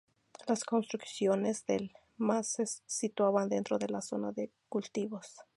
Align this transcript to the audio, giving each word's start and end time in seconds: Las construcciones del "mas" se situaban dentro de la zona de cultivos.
Las 0.47 0.63
construcciones 0.63 1.67
del 1.67 1.91
"mas" 2.17 2.47
se 2.47 2.65
situaban 2.65 3.49
dentro 3.49 3.77
de 3.77 3.87
la 3.89 4.01
zona 4.01 4.31
de 4.31 4.51
cultivos. 4.67 5.41